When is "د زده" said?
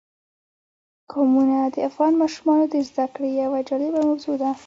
2.73-3.05